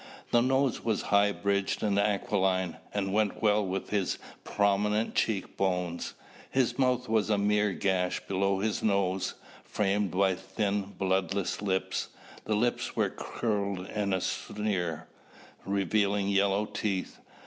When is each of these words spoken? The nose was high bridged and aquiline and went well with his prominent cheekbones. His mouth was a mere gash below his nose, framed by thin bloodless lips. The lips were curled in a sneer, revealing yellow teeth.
The 0.31 0.41
nose 0.41 0.83
was 0.83 1.03
high 1.13 1.31
bridged 1.31 1.83
and 1.83 1.99
aquiline 1.99 2.77
and 2.91 3.13
went 3.13 3.43
well 3.43 3.63
with 3.63 3.91
his 3.91 4.17
prominent 4.43 5.13
cheekbones. 5.13 6.15
His 6.49 6.79
mouth 6.79 7.07
was 7.07 7.29
a 7.29 7.37
mere 7.37 7.71
gash 7.73 8.19
below 8.27 8.61
his 8.61 8.81
nose, 8.81 9.35
framed 9.63 10.09
by 10.09 10.33
thin 10.33 10.85
bloodless 10.97 11.61
lips. 11.61 12.07
The 12.45 12.55
lips 12.55 12.95
were 12.95 13.09
curled 13.11 13.87
in 13.89 14.11
a 14.11 14.21
sneer, 14.21 15.05
revealing 15.67 16.29
yellow 16.29 16.65
teeth. 16.65 17.19